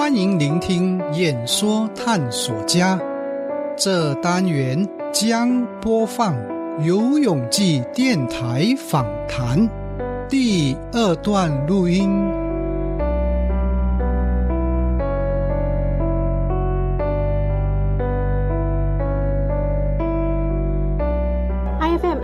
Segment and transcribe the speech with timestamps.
[0.00, 2.98] 欢迎聆听演说探索家。
[3.76, 6.34] 这单元将播放
[6.82, 9.68] 游泳记电台访谈
[10.26, 12.49] 第二段录音。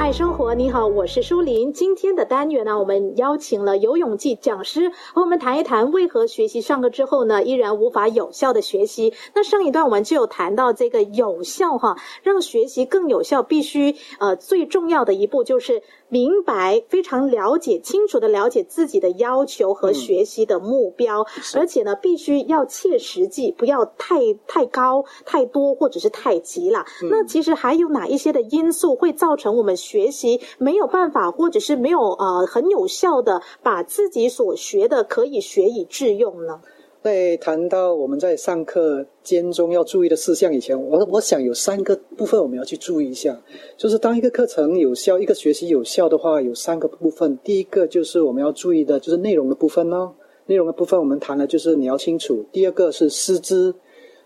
[0.07, 1.73] 爱生活，你好，我是舒琳。
[1.73, 9.13] 今天的单元呢，我们邀请了游泳记讲师和我们谈一谈为何学习上课之后呢，依然无法有效的学习。
[9.35, 26.85] 那上一段我们就有谈到这个有效哈，让学习更有效，必须呃最重要的一步就是明白、非常了解、清楚的了解自己的要求和学习的目标，而且呢，必须要切实际，不要太太高、太多或者是太急了。
[27.11, 36.61] 那其实还有哪一些的因素会造成我们学习没有办法，或者是没有呃很有效的把自己所学的可以学以致用呢？
[37.07, 43.41] 在谈到我们在上课间中要注意的事项以前，我我想有三个部分我们要去注意一下。
[43.77, 47.39] 就是当一个课程有效，一个学习有效的话，有三个部分。
[47.45, 50.13] 第一个就是我们要注意的，就是内容的部分呢。
[50.47, 52.45] 内容的部分我们谈了，就是你要清楚。
[52.51, 53.73] 第二个是师资，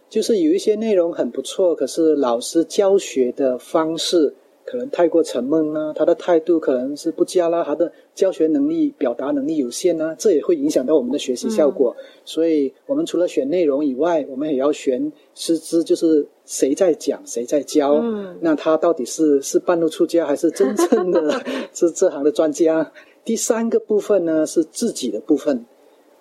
[0.08, 4.34] 就是有一些内容很不错，可是老师教学的方式。
[4.70, 11.92] 可能太过沉闷啊，他的态度可能是不佳啦，他的教学能力、表达能力有限啊，这也会影响到我们的学习效果。
[11.98, 17.94] 嗯、所以，我们除了选内容以外，我们也要选师资，就是谁在讲，谁在教。
[17.94, 21.42] 嗯，那他到底是是半路出家，还是真正的
[21.74, 22.92] 是这行的专家？
[23.24, 25.66] 第三个部分呢，是自己的部分。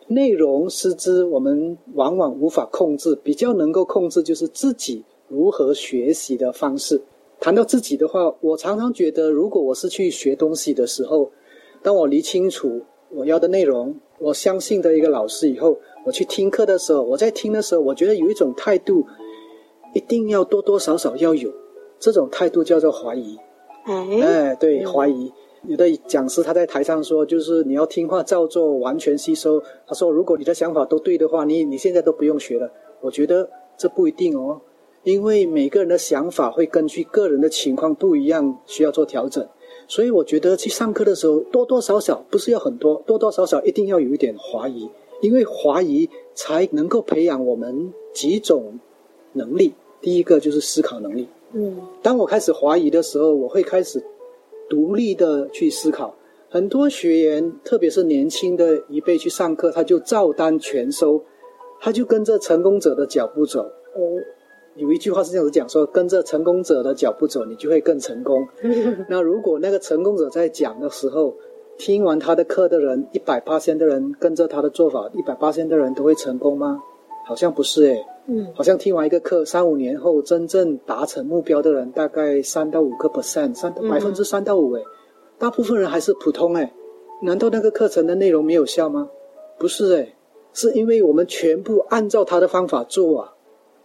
[0.08, 7.00] 内容师资我们往往无法控制，比较能够控制就是自己如何学习的方式。
[7.40, 11.32] 谈到自己的话，我常常觉得，如果我是去学东西的时候，
[11.82, 12.82] 当我理清楚
[13.12, 19.06] 我要的内容，我相信的一个老师以后，我去听课的时候，我在听的时候，我觉得有一种态度，
[19.94, 21.50] 一定要多多少少要有，
[21.98, 23.38] 这种态度叫做怀疑。
[23.86, 25.32] 哎，哎，对，怀疑。
[25.68, 29.62] 有的讲师他在台上说，就是你要听话照做，完全吸收。
[29.88, 32.70] 他说，如果你的想法都对的话，你你现在都不用学了。
[33.02, 34.60] 我觉得这不一定哦。
[35.04, 39.48] 因为每个人的想法会根据个人的情况不一样，需要做调整。
[39.88, 44.88] 所以我觉得去上课的时候，多多少少不是要很多，多多少少一定要有一点怀疑，
[45.22, 48.80] 因为怀疑才能够培养我们几种
[49.34, 49.74] 能力。
[50.02, 51.28] 第一个就是思考能力。
[51.54, 54.04] 嗯，当我开始怀疑的时候，我会开始
[54.70, 56.14] 独立的去思考。
[56.50, 61.24] 很多学员，特别是年轻的一辈去上课，他就照单全收，
[61.80, 63.62] 他就跟着成功者的脚步走。
[63.62, 64.02] 哦。
[64.80, 68.48] 有一句话是这样子讲说，跟着成功者的脚步走，你就会更成功。
[69.08, 71.36] 那如果那个成功者在讲的时候，
[71.78, 76.82] 听完他的课的人，一百八千的人跟着他的做法，一百八千的人都会成功吗？
[77.26, 78.06] 好像不是诶。
[78.28, 84.84] 嗯，好像听完一个课，三五年后真正达成目标的人，大概三到五个 percent，三百分之三到五诶。
[85.38, 86.72] 大部分人还是普通诶。
[87.22, 89.10] 难道那个课程的内容没有效吗？
[89.58, 90.16] 不是诶，
[90.54, 93.34] 是因为我们全部按照他的方法做啊。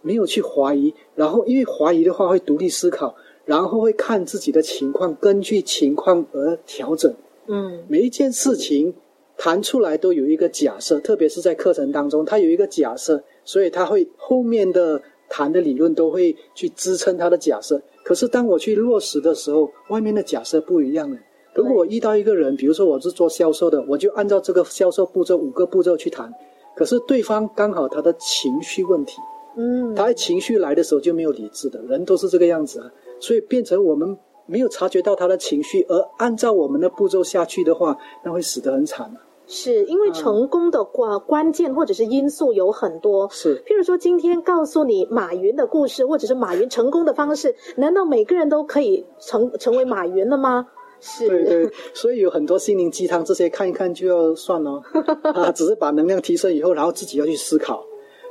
[0.05, 7.11] 没有去怀疑，然后因为怀疑的话会独立思考，然后会看自己的情况，根据情况而调整。
[7.47, 8.93] 嗯，每一件事情
[9.35, 17.81] 谈出来都有一个假设，特别是在课程当中，它有一个假设，所以他会后面的谈的理论都会去支撑他的假设。
[18.03, 21.17] 可是当我去落实的时候，外面的假设不一样了。
[21.55, 26.31] 如果我遇到一个人，比如说我是做销售的，我就按照这个销售步骤五个步骤去谈，
[26.75, 29.17] 可是对方刚好他的情绪问题。
[29.55, 39.21] 嗯，他情绪来的时候就没有理智的，人都是这个样子啊，所以变成我们没有察觉到他的情绪，而按照我们的步骤下去的话，那会死得很惨啊。
[39.47, 50.67] 是因为成功的关关键或者是因素有很多，是，譬如说今天告诉你马云的故事，或者是马云成功的方式，难道每个人都可以成成为马云了吗？
[50.99, 54.81] 是，对对，所以有很多心灵鸡汤这些看一看就要算了。
[55.35, 57.85] 啊，只是把能量提升以后，然后自己要去思考。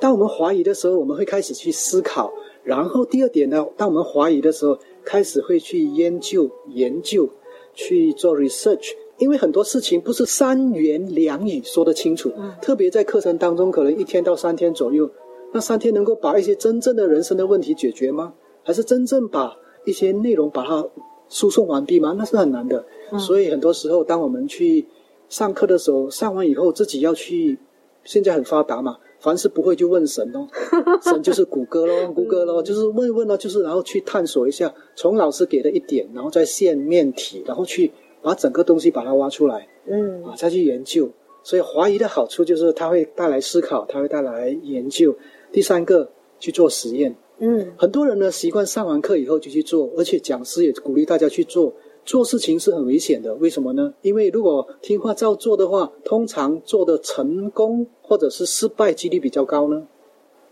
[0.05, 2.31] 当我们怀疑的时候，我们会开始去思考，
[2.63, 7.27] 然后第二点呢，当我们怀疑的时候，开始会去研究、研究，
[7.73, 8.91] 去做 research。
[9.17, 15.11] 因为很多事情不是三言两语说得清楚，嗯、特别在课程当中，可能一天到三天左右，
[15.55, 18.35] 那三天能够把一些真正的人生的问题解决吗？
[18.63, 19.57] 还是真正把
[19.87, 20.87] 一些内容把它
[21.31, 22.15] 输送完毕吗？
[22.19, 22.85] 那是很难的。
[23.11, 24.87] 嗯、所以很多时候，当我们去
[25.31, 27.59] 上课的时候，上完以后自己要去，
[28.05, 28.99] 现在很发达嘛。
[29.25, 30.47] 凡是不会就问神哦，
[31.03, 37.91] 神就是谷歌咯，谷歌咯，就是问一问咯，就是然后去探索一下，从老师给的一点，然后再线面体，然后去
[38.21, 41.11] 把整个东西把它挖出来，嗯啊，再去研究。
[41.43, 45.15] 所以怀疑的好处就是它会带来思考，它会带来研究。
[45.53, 46.07] 第三个
[46.39, 51.73] 去做实验，嗯很多人呢习惯上完课以后就去做，而且讲师也鼓励大家去做。
[52.05, 53.95] 做事情是很危险的，为什么呢？
[54.03, 59.87] 因为如果听话照做的话，通常做的成功或者是失败几率比较高呢。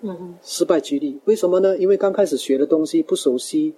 [0.05, 1.77] 嗯失败几率为什么呢？
[1.79, 3.75] 因为刚开始学的东西不熟悉，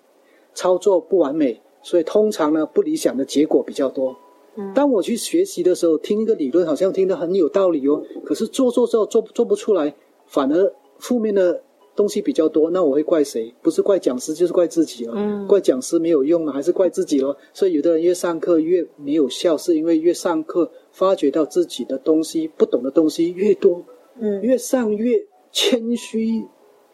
[0.55, 4.17] 操作不完美，所以通常呢不理想的结果比较多。
[4.57, 9.93] 嗯当我去学习的时候，听一个理论好像听得很有道理哦，可是做做做做做不出来，
[10.27, 11.61] 反而负面的
[11.95, 12.71] 东西比较多。
[12.71, 13.55] 那我会怪谁？
[13.63, 15.13] 不是怪讲师，就是怪自己了。
[15.17, 17.37] 嗯怪讲师没有用啊，还是怪自己咯？
[17.53, 23.85] 所以有的人越上课越没有效，是因为越上课发觉到自己的东西不懂的东西越多，
[24.21, 26.45] 嗯越上越谦虚。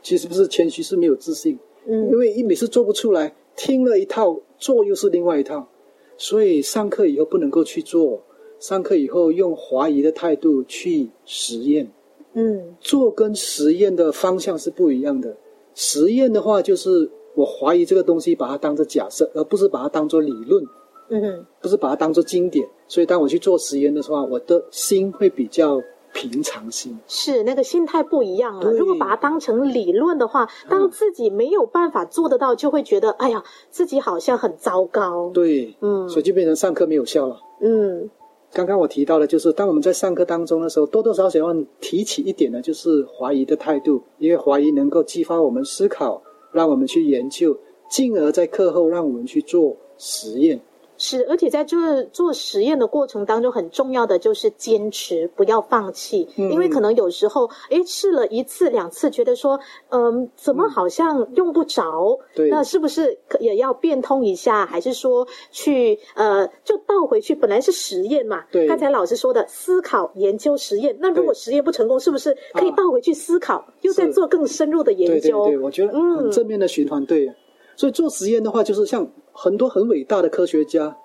[0.02, 1.58] 其实不是谦虚，是没有自信。
[1.86, 5.68] 因嗯为一每次做不出来，听了一套，做又是另外一套，
[6.16, 8.22] 所以上课以后不能够去做。
[8.58, 11.90] 上课以后用怀疑的态度去实验，
[12.34, 15.36] 嗯做跟实验的方向是不一样的。
[15.74, 20.64] 实验的话，就是我怀疑这个东西，把它当做假设，而不是把它当做理论，
[21.08, 22.66] 嗯不是把它当做经典。
[22.88, 25.80] 所以当我去做实验的时候，我的心会比较
[26.12, 26.98] 平常心。
[27.06, 28.72] 是那个心态不一样了。
[28.72, 35.30] 如果把它当成理论的话，当自己没有办法做得到，就会觉得哎呀，自己好像很糟糕。
[35.30, 37.40] 对，嗯所以就变成上课没有效了。
[37.60, 38.10] 嗯
[38.52, 46.20] 刚刚我提到的，就是当我们在上课当中的时候，多多少少要提起一点呢，就是怀疑的态度，因为怀疑能够激发我们思考，
[46.50, 47.56] 让我们去研究，
[47.88, 50.60] 进而在课后让我们去做实验。
[51.02, 56.28] 是，而且在这做实验的过程当中，很重要的就是坚持，不要放弃。
[56.36, 59.58] 嗯因为可能有时候，哎，试了一次两次，觉得说，
[59.88, 62.18] 嗯，怎么好像用不着？
[62.34, 64.66] 对那是不是可也要变通一下？
[64.66, 67.34] 还是说去呃，就倒回去？
[67.34, 70.94] 本来是实验嘛，对刚才老师说的思考、研究、实验。
[71.00, 75.46] 那如果实验不成功，是不是可以啊倒回去思考，又再做更深入的研究？
[75.46, 77.32] 对对对，我觉得嗯很正面的循环，对。
[77.76, 80.96] 所以做实验的话，就是像很多很伟大的科学家，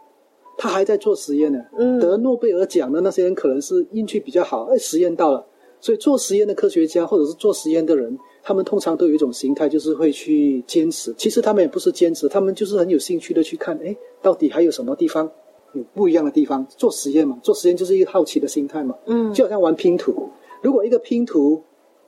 [0.58, 1.60] 他还在做实验呢。
[1.78, 5.46] 嗯得诺贝尔奖的那些人，可能是运气比较好，哎，实验到了。
[5.82, 11.14] 所以做实验的科学家或者是做实验的人，他们通常都有一种心态，就是会去坚持。
[11.16, 15.30] 其实他们也不是坚持，他们就是很有兴趣的去看，哎，到底还有什么地方
[15.74, 16.66] 有不一样的地方。
[16.76, 18.96] 做实验嘛，做实验就是一个好奇的心态嘛。
[19.06, 20.30] 嗯就好像玩拼图，
[20.64, 21.62] 如果一个拼图，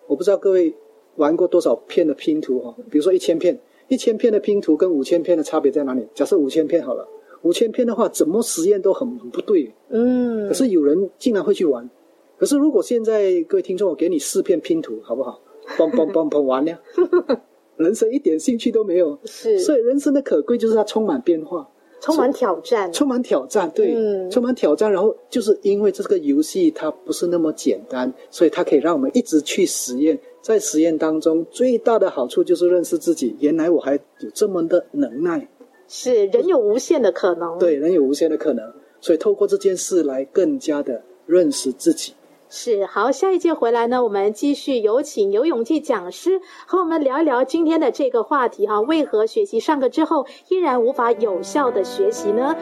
[0.08, 0.74] 我不知道各位
[1.18, 6.06] 玩过多少片的拼图哦、比如说一千片，一千片的拼图跟五千片的差别在哪里？
[6.14, 7.08] 假设五千片好了，
[7.44, 9.74] 五千片的话，怎么实验都很很不对。
[9.90, 11.90] 嗯可是有人竟然会去玩。
[12.38, 15.40] 可是如果现在各位听众，我给你四片拼图，好不好？
[15.78, 16.80] 嘣嘣嘣嘣完了，
[17.78, 19.18] 人生一点兴趣都没有。
[19.26, 21.68] 是所以人生的可贵就是它充满变化。
[22.00, 22.94] 充满挑战。
[22.94, 24.92] 充满挑战，对，嗯充满挑战。
[24.92, 30.18] 然后就是因为这个游戏它不是那么简单，所以它可以让我们一直去实验。
[30.48, 35.46] 在实验当中，最大的好处就是认识自己，原来我还有这么的能耐，
[35.90, 37.60] 是人有无限的可能。
[37.60, 38.64] 对，人有无限的可能。
[39.02, 42.14] 所以透过这件事来更加的认识自己。
[42.50, 52.56] 是好，下一节回来呢，我们继续有请游泳记讲师和我们聊一聊今天的这个话题哈、为何学习上课之后依然无法有效的学习呢？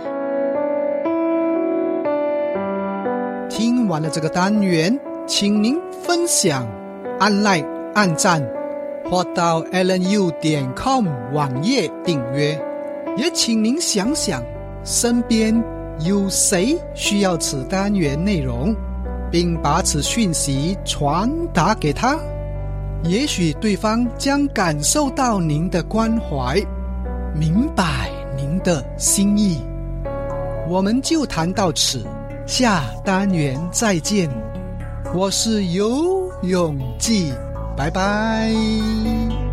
[3.47, 6.67] 听完了这个单元，请您分享、
[7.19, 8.45] 按 like、按赞，
[9.09, 12.61] 或到 lnu 点 com 网页订阅。
[13.15, 14.43] 也请您想想，
[14.83, 15.55] 身边
[16.01, 18.75] 有谁需要此单元内容，
[19.31, 22.19] 并把此讯息传达给他。
[23.03, 26.61] 也许对方将感受到您的关怀，
[27.33, 29.61] 明白您的心意。
[30.67, 32.05] 我们就谈到此，
[32.45, 34.29] 下单元再见。
[35.13, 37.31] 我是游泳记，
[37.75, 39.44] 拜拜。